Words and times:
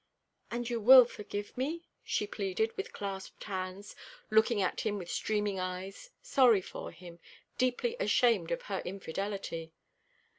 "And 0.49 0.67
you 0.67 0.79
will 0.81 1.05
forgive 1.05 1.55
me?" 1.55 1.87
she 2.03 2.25
pleaded, 2.25 2.75
with 2.75 2.91
clasped 2.91 3.43
hands, 3.43 3.95
looking 4.31 4.59
at 4.59 4.81
him 4.81 4.97
with 4.97 5.11
streaming 5.11 5.59
eyes, 5.59 6.09
sorry 6.23 6.61
for 6.61 6.89
him, 6.89 7.19
deeply 7.59 7.95
ashamed 7.99 8.49
of 8.49 8.63
her 8.63 8.79
infidelity. 8.83 9.73